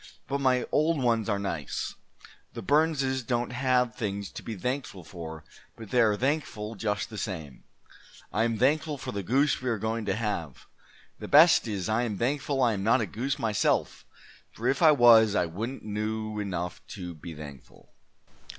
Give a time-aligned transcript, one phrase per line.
[0.27, 1.93] But my old ones are nice.
[2.53, 5.43] The Burnses dont have things to be Thankful for
[5.75, 7.65] but they are Thankful just the same.
[8.33, 10.65] I am Thankful for the Goose we are going to have.
[11.19, 14.03] The best is I am Thankful I am not a Goose myself,
[14.53, 17.93] for if I was I wouldent know enough to be Thankful.